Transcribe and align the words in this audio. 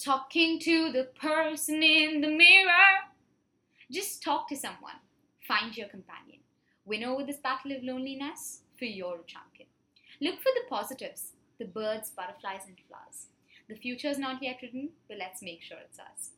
talking 0.00 0.58
to 0.58 0.90
the 0.92 1.08
person 1.20 1.82
in 1.82 2.22
the 2.22 2.28
mirror. 2.28 2.88
Just 3.90 4.22
talk 4.22 4.48
to 4.48 4.56
someone. 4.56 4.98
Find 5.46 5.76
your 5.76 5.88
companion. 5.88 6.40
Win 6.86 7.04
over 7.04 7.22
this 7.22 7.36
battle 7.36 7.72
of 7.72 7.84
loneliness, 7.84 8.62
for 8.78 8.86
you're 8.86 9.20
a 9.20 9.26
champion. 9.26 9.68
Look 10.20 10.36
for 10.36 10.52
the 10.54 10.68
positives 10.68 11.32
the 11.58 11.66
birds, 11.66 12.08
butterflies, 12.08 12.62
and 12.66 12.76
flowers. 12.88 13.26
The 13.68 13.74
future 13.74 14.08
is 14.08 14.18
not 14.18 14.42
yet 14.42 14.60
written, 14.62 14.88
but 15.06 15.18
let's 15.18 15.42
make 15.42 15.60
sure 15.60 15.76
it's 15.84 15.98
us. 15.98 16.30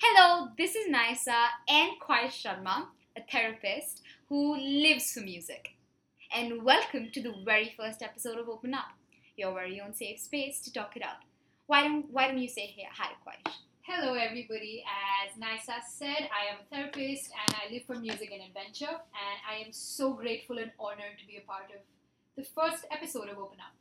Hello, 0.00 0.48
this 0.56 0.74
is 0.74 0.88
Naisa 0.88 1.48
and 1.68 1.92
Kwaish 2.00 2.42
Sharma, 2.42 2.86
a 3.14 3.20
therapist 3.30 4.00
who 4.30 4.56
lives 4.56 5.12
for 5.12 5.20
music. 5.20 5.74
And 6.34 6.62
welcome 6.62 7.10
to 7.12 7.20
the 7.20 7.34
very 7.44 7.74
first 7.76 8.00
episode 8.00 8.38
of 8.38 8.48
Open 8.48 8.72
Up, 8.72 8.92
your 9.36 9.52
very 9.52 9.78
own 9.78 9.92
safe 9.92 10.20
space 10.20 10.62
to 10.62 10.72
talk 10.72 10.96
it 10.96 11.02
out. 11.02 11.18
Why 11.66 11.82
don't 11.82 12.10
Why 12.10 12.28
don't 12.28 12.38
you 12.38 12.48
say 12.48 12.74
hi, 12.92 13.10
Kwaish? 13.24 13.54
Hello, 13.82 14.14
everybody. 14.14 14.84
As 15.24 15.32
Naisa 15.40 15.80
said, 15.88 16.28
I 16.30 16.52
am 16.52 16.58
a 16.62 16.74
therapist 16.74 17.30
and 17.30 17.56
I 17.56 17.72
live 17.72 17.84
for 17.86 17.96
music 17.96 18.30
and 18.32 18.42
adventure. 18.42 18.90
And 18.90 19.36
I 19.48 19.64
am 19.64 19.72
so 19.72 20.12
grateful 20.12 20.58
and 20.58 20.70
honored 20.78 21.18
to 21.20 21.26
be 21.26 21.36
a 21.36 21.46
part 21.46 21.70
of 21.74 21.80
the 22.36 22.44
first 22.44 22.84
episode 22.90 23.28
of 23.28 23.38
Open 23.38 23.58
Up. 23.60 23.74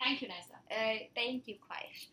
Thank 0.00 0.22
you, 0.22 0.28
Naisa. 0.28 0.56
Uh, 0.70 1.04
thank 1.14 1.46
you, 1.48 1.56
Kwaish. 1.56 2.06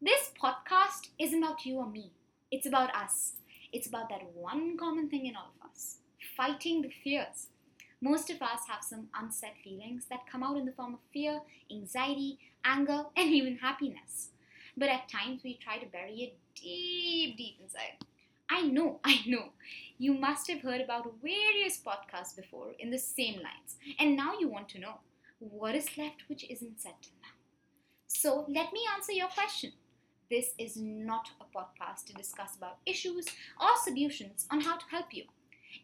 This 0.00 0.30
podcast 0.42 1.10
isn't 1.18 1.42
about 1.42 1.64
you 1.66 1.76
or 1.76 1.88
me. 1.88 2.12
It's 2.50 2.66
about 2.66 2.94
us. 2.94 3.34
It's 3.72 3.86
about 3.86 4.08
that 4.08 4.22
one 4.34 4.76
common 4.76 5.08
thing 5.08 5.26
in 5.26 5.36
all 5.36 5.50
of 5.60 5.70
us 5.70 5.96
fighting 6.36 6.82
the 6.82 6.90
fears. 7.04 7.48
Most 8.00 8.30
of 8.30 8.40
us 8.40 8.60
have 8.68 8.82
some 8.82 9.08
unsaid 9.14 9.52
feelings 9.62 10.06
that 10.10 10.26
come 10.30 10.42
out 10.42 10.56
in 10.56 10.64
the 10.64 10.72
form 10.72 10.94
of 10.94 11.00
fear, 11.12 11.40
anxiety, 11.70 12.38
anger, 12.64 13.04
and 13.16 13.30
even 13.30 13.58
happiness. 13.58 14.30
But 14.80 14.88
at 14.88 15.10
times 15.10 15.42
we 15.44 15.58
try 15.62 15.76
to 15.76 15.84
bury 15.84 16.14
it 16.22 16.38
deep, 16.54 17.36
deep 17.36 17.56
inside. 17.62 18.02
I 18.48 18.62
know, 18.62 18.98
I 19.04 19.20
know. 19.26 19.50
You 19.98 20.14
must 20.14 20.50
have 20.50 20.62
heard 20.62 20.80
about 20.80 21.12
various 21.22 21.78
podcasts 21.78 22.34
before 22.34 22.72
in 22.78 22.90
the 22.90 22.98
same 22.98 23.34
lines, 23.34 23.76
and 23.98 24.16
now 24.16 24.32
you 24.40 24.48
want 24.48 24.70
to 24.70 24.80
know 24.80 24.94
what 25.38 25.74
is 25.74 25.98
left 25.98 26.22
which 26.28 26.50
isn't 26.50 26.80
till 26.82 26.92
now. 27.20 27.34
So 28.06 28.46
let 28.48 28.72
me 28.72 28.80
answer 28.96 29.12
your 29.12 29.28
question. 29.28 29.72
This 30.30 30.54
is 30.58 30.78
not 30.78 31.28
a 31.42 31.58
podcast 31.58 32.06
to 32.06 32.14
discuss 32.14 32.56
about 32.56 32.78
issues 32.86 33.26
or 33.60 33.76
solutions 33.84 34.46
on 34.50 34.62
how 34.62 34.78
to 34.78 34.86
help 34.90 35.12
you. 35.12 35.24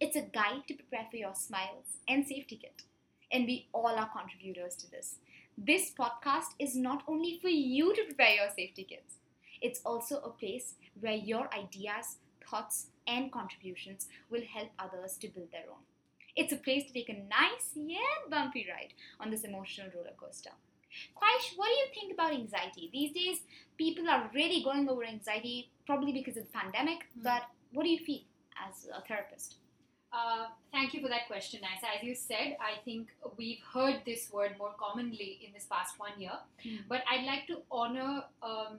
It's 0.00 0.16
a 0.16 0.22
guide 0.22 0.62
to 0.68 0.74
prepare 0.74 1.06
for 1.10 1.18
your 1.18 1.34
smiles 1.34 1.98
and 2.08 2.26
safety 2.26 2.56
kit. 2.62 2.84
And 3.30 3.44
we 3.44 3.68
all 3.74 3.88
are 3.88 4.08
contributors 4.08 4.74
to 4.76 4.90
this. 4.90 5.16
This 5.58 5.90
podcast 5.90 6.54
is 6.58 6.76
not 6.76 7.02
only 7.08 7.38
for 7.40 7.48
you 7.48 7.94
to 7.94 8.04
prepare 8.04 8.34
your 8.34 8.48
safety 8.54 8.84
kits, 8.84 9.16
it's 9.60 9.80
also 9.84 10.18
a 10.20 10.30
place 10.30 10.74
where 11.00 11.14
your 11.14 11.48
ideas, 11.54 12.18
thoughts, 12.48 12.88
and 13.06 13.32
contributions 13.32 14.08
will 14.30 14.42
help 14.42 14.68
others 14.78 15.16
to 15.18 15.28
build 15.28 15.50
their 15.52 15.68
own. 15.70 15.82
It's 16.36 16.52
a 16.52 16.56
place 16.56 16.86
to 16.86 16.92
take 16.92 17.08
a 17.08 17.14
nice 17.14 17.70
yet 17.74 18.30
bumpy 18.30 18.66
ride 18.68 18.92
on 19.18 19.30
this 19.30 19.44
emotional 19.44 19.90
roller 19.94 20.12
coaster. 20.18 20.50
Kwaish, 21.14 21.56
what 21.56 21.68
do 21.68 21.72
you 21.74 21.86
think 21.94 22.12
about 22.12 22.32
anxiety? 22.32 22.90
These 22.92 23.12
days, 23.12 23.38
people 23.78 24.08
are 24.08 24.30
really 24.34 24.62
going 24.62 24.88
over 24.88 25.04
anxiety, 25.04 25.70
probably 25.86 26.12
because 26.12 26.36
of 26.36 26.44
the 26.44 26.52
pandemic, 26.52 27.00
Mm. 27.18 27.22
but 27.22 27.42
what 27.72 27.84
do 27.84 27.90
you 27.90 27.98
feel 28.04 28.20
as 28.66 28.86
a 28.94 29.00
therapist? 29.02 29.56
Uh, 30.16 30.46
thank 30.72 30.94
you 30.94 31.00
for 31.02 31.08
that 31.08 31.26
question, 31.26 31.60
Naisa. 31.60 31.88
As 31.96 32.02
you 32.02 32.14
said, 32.14 32.56
I 32.60 32.80
think 32.84 33.08
we've 33.36 33.60
heard 33.74 34.00
this 34.06 34.32
word 34.32 34.52
more 34.58 34.72
commonly 34.78 35.40
in 35.46 35.52
this 35.52 35.64
past 35.64 35.98
one 35.98 36.16
year. 36.18 36.38
Mm. 36.64 36.78
But 36.88 37.02
I'd 37.10 37.26
like 37.26 37.46
to 37.48 37.56
honor, 37.70 38.24
um, 38.42 38.78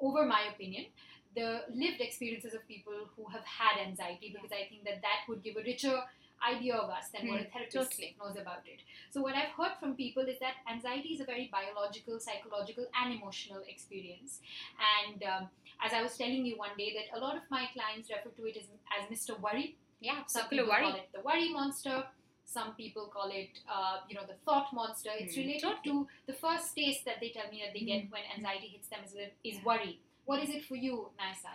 over 0.00 0.26
my 0.26 0.42
opinion, 0.52 0.86
the 1.36 1.62
lived 1.72 2.00
experiences 2.00 2.54
of 2.54 2.66
people 2.66 2.98
who 3.14 3.26
have 3.34 3.44
had 3.44 3.78
anxiety 3.86 4.32
because 4.34 4.50
I 4.50 4.66
think 4.68 4.82
that 4.84 5.00
that 5.02 5.18
would 5.28 5.44
give 5.44 5.56
a 5.56 5.62
richer 5.62 6.02
idea 6.42 6.74
of 6.74 6.90
us 6.90 7.10
than 7.14 7.28
what 7.28 7.40
a 7.40 7.44
Hmm, 7.44 7.50
therapist 7.52 7.90
totally. 7.92 8.16
knows 8.18 8.36
about 8.36 8.62
it. 8.66 8.80
So, 9.12 9.20
what 9.20 9.34
I've 9.36 9.50
heard 9.60 9.74
from 9.78 9.94
people 9.94 10.24
is 10.24 10.38
that 10.40 10.54
anxiety 10.68 11.10
is 11.10 11.20
a 11.20 11.24
very 11.24 11.48
biological, 11.52 12.18
psychological, 12.18 12.86
and 13.00 13.12
emotional 13.12 13.62
experience. 13.68 14.40
And 15.04 15.22
um, 15.22 15.48
as 15.84 15.92
I 15.92 16.02
was 16.02 16.16
telling 16.16 16.44
you 16.46 16.56
one 16.56 16.74
day, 16.78 16.94
that 16.96 17.16
a 17.16 17.20
lot 17.20 17.36
of 17.36 17.42
my 17.50 17.66
clients 17.74 18.08
refer 18.10 18.30
to 18.30 18.46
it 18.46 18.56
as, 18.56 18.66
as 18.98 19.06
Mr. 19.14 19.38
Worry. 19.38 19.76
Yeah, 20.00 20.24
Some 20.26 20.48
people 20.48 20.66
worry. 20.68 20.82
call 20.82 20.94
it 20.96 21.08
the 21.14 21.20
worry 21.20 21.52
monster. 21.52 22.04
Some 22.44 22.74
people 22.74 23.06
call 23.12 23.30
it, 23.30 23.50
uh, 23.70 23.98
you 24.08 24.14
know, 24.16 24.26
the 24.26 24.34
thought 24.44 24.72
monster. 24.72 25.10
It's 25.16 25.34
Hmm, 25.34 25.42
related 25.42 25.62
totally. 25.62 25.92
to 25.92 26.08
the 26.26 26.32
first 26.32 26.74
taste 26.74 27.04
that 27.04 27.20
they 27.20 27.28
tell 27.30 27.48
me 27.50 27.62
that 27.64 27.72
they 27.74 27.84
get 27.84 28.10
when 28.10 28.22
anxiety 28.36 28.68
hits 28.68 28.88
them 28.88 29.00
is, 29.04 29.14
is 29.44 29.64
worry. 29.64 30.00
What 30.30 30.42
is 30.44 30.50
it 30.56 30.64
for 30.64 30.76
you, 30.76 30.96
Naisa? 31.20 31.50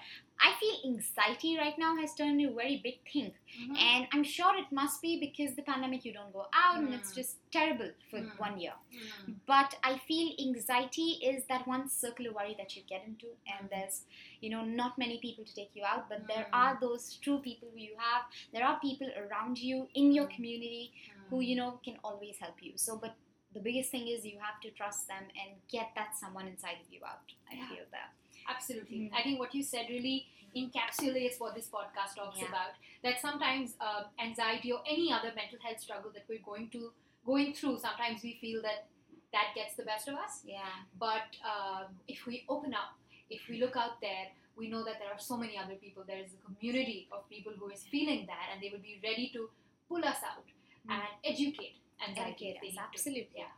I 0.47 0.49
feel 0.61 0.75
anxiety 0.93 1.51
right 1.57 1.77
now 1.83 1.95
has 1.99 2.13
turned 2.13 2.41
into 2.41 2.51
a 2.51 2.55
very 2.55 2.81
big 2.83 2.97
thing. 3.11 3.29
Mm-hmm. 3.57 3.75
And 3.89 4.07
I'm 4.13 4.23
sure 4.31 4.51
it 4.61 4.69
must 4.79 5.01
be 5.01 5.11
because 5.25 5.55
the 5.55 5.61
pandemic, 5.69 6.03
you 6.07 6.11
don't 6.17 6.33
go 6.33 6.43
out 6.63 6.79
and 6.83 6.93
it's 6.97 7.11
Mm. 7.11 7.19
just 7.19 7.37
terrible 7.57 7.91
for 8.09 8.19
Mm. 8.19 8.33
one 8.45 8.57
year. 8.63 8.73
Mm. 8.97 9.35
But 9.53 9.77
I 9.91 9.93
feel 10.09 10.27
anxiety 10.47 11.07
is 11.31 11.45
that 11.51 11.65
one 11.75 11.85
circular 12.01 12.33
worry 12.39 12.55
that 12.61 12.75
you 12.75 12.83
get 12.93 13.05
into, 13.11 13.29
and 13.53 13.61
Mm. 13.67 13.69
there's, 13.75 13.97
you 14.41 14.49
know, 14.55 14.63
not 14.81 14.97
many 15.03 15.17
people 15.25 15.45
to 15.51 15.55
take 15.59 15.73
you 15.79 15.85
out, 15.93 16.03
but 16.09 16.27
there 16.33 16.45
Mm. 16.49 16.59
are 16.63 16.73
those 16.81 17.05
true 17.27 17.39
people 17.47 17.69
who 17.73 17.79
you 17.89 17.95
have. 18.07 18.23
There 18.57 18.65
are 18.71 18.77
people 18.87 19.09
around 19.23 19.63
you 19.69 19.77
in 20.03 20.11
your 20.17 20.27
Mm. 20.27 20.35
community 20.35 20.83
who, 21.29 21.39
you 21.51 21.55
know, 21.61 21.71
can 21.87 21.97
always 22.03 22.37
help 22.45 22.61
you. 22.67 22.73
So, 22.87 22.97
but 23.05 23.15
the 23.55 23.63
biggest 23.69 23.89
thing 23.95 24.07
is 24.13 24.25
you 24.33 24.37
have 24.49 24.59
to 24.67 24.69
trust 24.81 25.07
them 25.07 25.25
and 25.41 25.65
get 25.77 25.95
that 25.95 26.15
someone 26.21 26.47
inside 26.53 26.79
of 26.85 26.91
you 26.97 27.01
out. 27.13 27.33
I 27.49 27.55
Yeah. 27.55 27.67
feel 27.69 27.85
that. 27.97 28.11
Absolutely. 28.47 28.97
Mm. 28.97 29.11
I 29.17 29.23
think 29.23 29.39
what 29.39 29.53
you 29.55 29.63
said 29.63 29.87
really 29.89 30.27
encapsulates 30.55 31.39
what 31.39 31.55
this 31.55 31.67
podcast 31.67 32.15
talks 32.15 32.39
Yeah. 32.39 32.47
about. 32.49 32.73
That 33.03 33.19
sometimes 33.21 33.75
uh, 33.81 34.03
anxiety 34.23 34.71
or 34.71 34.81
any 34.89 35.11
other 35.11 35.31
mental 35.35 35.59
health 35.61 35.79
struggle 35.79 36.11
that 36.13 36.25
we're 36.29 36.45
going 36.45 36.69
to 36.71 36.91
going 37.25 37.53
through, 37.53 37.79
sometimes 37.79 38.21
we 38.23 38.37
feel 38.39 38.61
that 38.61 38.85
that 39.33 39.47
gets 39.55 39.75
the 39.75 39.83
best 39.83 40.07
of 40.07 40.15
us. 40.15 40.41
Yeah. 40.45 40.61
But 40.99 41.27
um, 41.43 41.85
if 42.07 42.25
we 42.27 42.45
open 42.47 42.73
up, 42.73 42.93
if 43.29 43.41
we 43.49 43.59
look 43.59 43.75
out 43.75 43.99
there, 43.99 44.27
we 44.55 44.69
know 44.69 44.83
that 44.85 44.99
there 44.99 45.09
are 45.11 45.19
so 45.19 45.35
many 45.35 45.57
other 45.57 45.73
people. 45.75 46.03
There 46.07 46.19
is 46.19 46.31
a 46.33 46.41
community 46.45 47.07
of 47.11 47.27
people 47.29 47.51
who 47.59 47.69
is 47.69 47.83
feeling 47.91 48.25
that, 48.27 48.45
and 48.53 48.61
they 48.63 48.69
will 48.71 48.79
be 48.91 49.01
ready 49.03 49.29
to 49.33 49.49
pull 49.89 50.05
us 50.05 50.21
out 50.23 50.45
Mm. 50.87 50.93
and 50.93 51.03
educate 51.25 51.75
anxiety. 52.07 52.51
Educate 52.51 52.69
us, 52.69 52.77
absolutely. 52.77 53.27
Yeah. 53.35 53.49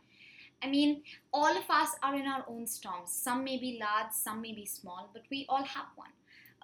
I 0.62 0.68
mean, 0.68 1.02
all 1.32 1.56
of 1.56 1.70
us 1.70 1.90
are 2.02 2.14
in 2.14 2.26
our 2.26 2.44
own 2.48 2.66
storms. 2.66 3.12
Some 3.12 3.44
may 3.44 3.58
be 3.58 3.78
large, 3.80 4.12
some 4.12 4.40
may 4.42 4.52
be 4.52 4.66
small, 4.66 5.08
but 5.12 5.22
we 5.30 5.46
all 5.48 5.64
have 5.64 5.86
one. 5.94 6.10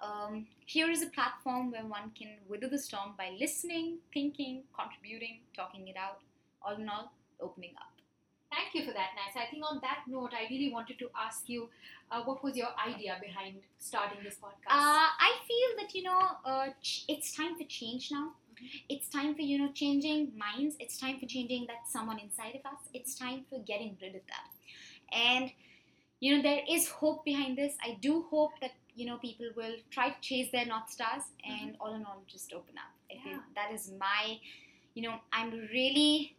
Um, 0.03 0.47
here 0.65 0.89
is 0.91 1.01
a 1.01 1.07
platform 1.07 1.71
where 1.71 1.85
one 1.85 2.11
can 2.17 2.35
wither 2.49 2.67
the 2.67 2.77
storm 2.77 3.13
by 3.17 3.31
listening, 3.39 3.99
thinking, 4.13 4.63
contributing, 4.77 5.39
talking 5.55 5.87
it 5.87 5.95
out. 5.95 6.19
All 6.61 6.75
in 6.75 6.89
all, 6.89 7.13
opening 7.39 7.71
up. 7.77 7.91
Thank 8.51 8.73
you 8.73 8.85
for 8.85 8.93
that, 8.93 9.09
Naisa. 9.17 9.43
I 9.43 9.49
think 9.51 9.63
on 9.69 9.79
that 9.81 10.03
note, 10.07 10.31
I 10.33 10.47
really 10.49 10.71
wanted 10.71 10.97
to 10.99 11.09
ask 11.17 11.47
you, 11.49 11.69
uh, 12.11 12.21
what 12.23 12.43
was 12.43 12.55
your 12.55 12.69
idea 12.85 13.17
behind 13.21 13.55
starting 13.79 14.23
this 14.23 14.35
podcast? 14.35 14.71
Uh, 14.71 15.07
I 15.29 15.31
feel 15.47 15.83
that 15.83 15.93
you 15.93 16.03
know, 16.03 16.21
uh, 16.45 16.67
ch- 16.81 17.05
it's 17.07 17.35
time 17.35 17.57
for 17.57 17.63
change 17.65 18.11
now. 18.11 18.31
It's 18.89 19.07
time 19.09 19.35
for 19.35 19.41
you 19.41 19.57
know 19.57 19.71
changing 19.73 20.31
minds. 20.37 20.75
It's 20.79 20.97
time 20.97 21.19
for 21.19 21.25
changing 21.25 21.67
that 21.67 21.87
someone 21.89 22.19
inside 22.19 22.55
of 22.55 22.65
us. 22.65 22.79
It's 22.93 23.15
time 23.15 23.45
for 23.49 23.59
getting 23.59 23.97
rid 24.01 24.15
of 24.15 24.21
that. 24.27 24.49
And 25.11 25.51
you 26.19 26.35
know, 26.35 26.41
there 26.41 26.61
is 26.69 26.87
hope 26.89 27.25
behind 27.25 27.57
this. 27.57 27.73
I 27.83 27.97
do 28.01 28.25
hope 28.29 28.51
that 28.61 28.71
you 28.95 29.05
know 29.05 29.17
people 29.17 29.47
will 29.55 29.75
try 29.91 30.09
to 30.09 30.21
chase 30.21 30.51
their 30.51 30.65
north 30.65 30.89
stars 30.89 31.23
mm-hmm. 31.45 31.67
and 31.67 31.75
all 31.79 31.93
in 31.93 32.05
all 32.05 32.23
just 32.27 32.53
open 32.53 32.75
up. 32.77 32.91
I 33.11 33.29
Yeah. 33.29 33.39
that 33.55 33.71
is 33.73 33.91
my, 33.99 34.39
you 34.93 35.03
know, 35.03 35.19
I'm 35.31 35.51
really 35.51 36.35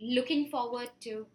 looking 0.00 0.48
forward 0.50 0.90
to 1.00 1.26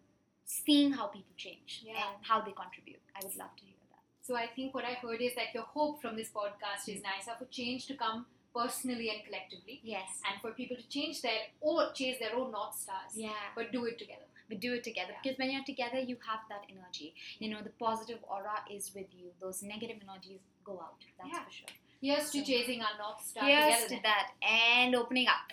seeing 0.44 0.92
how 0.92 1.06
people 1.06 1.34
change 1.36 1.82
Yeah. 1.86 1.92
and 1.92 2.24
how 2.24 2.40
they 2.40 2.52
contribute. 2.52 3.00
I 3.14 3.24
would 3.24 3.36
love 3.36 3.54
to 3.56 3.64
hear 3.64 3.74
that. 3.90 4.02
so 4.22 4.36
I 4.36 4.46
think 4.46 4.74
what 4.74 4.84
I 4.84 4.94
heard 4.94 5.20
is 5.20 5.34
that 5.36 5.54
your 5.54 5.64
hope 5.64 6.00
from 6.02 6.16
this 6.16 6.30
podcast 6.30 6.88
is 6.88 7.02
nice 7.02 7.28
for 7.38 7.46
change 7.46 7.86
to 7.86 7.94
come 7.94 8.26
personally 8.54 9.10
and 9.10 9.24
collectively, 9.24 9.80
Yes. 9.82 10.20
and 10.30 10.40
for 10.40 10.52
people 10.52 10.76
to 10.76 10.88
change 10.88 11.22
their 11.22 11.40
or 11.60 11.92
chase 11.92 12.18
their 12.18 12.34
own 12.36 12.50
north 12.50 12.74
stars, 12.74 13.12
Yeah. 13.14 13.32
but 13.54 13.70
do 13.72 13.84
it 13.84 13.98
together. 13.98 14.24
But 14.48 14.60
do 14.60 14.72
it 14.72 14.82
together 14.82 15.12
Yeah. 15.12 15.20
because 15.22 15.38
when 15.38 15.50
you're 15.50 15.64
together 15.64 15.98
you 16.00 16.16
have 16.26 16.40
that 16.48 16.62
energy 16.70 17.14
you 17.38 17.50
know 17.50 17.60
the 17.60 17.68
positive 17.86 18.20
aura 18.26 18.64
is 18.76 18.94
with 18.94 19.12
you 19.14 19.30
those 19.40 19.62
negative 19.62 19.98
energies 20.02 20.40
go 20.64 20.80
out 20.80 21.04
that's 21.18 21.28
Yeah. 21.32 21.44
for 21.44 21.50
sure 21.50 21.68
Here's 22.00 22.30
to 22.30 22.42
chasing 22.42 22.80
our 22.80 22.96
north 22.96 23.22
star 23.26 23.46
yes 23.46 23.82
together. 23.82 23.96
to 23.96 24.02
that 24.04 24.32
and 24.40 24.94
opening 24.94 25.28
up 25.28 25.52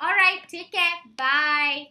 all 0.00 0.14
right 0.22 0.40
take 0.48 0.72
care 0.72 0.96
bye 1.18 1.90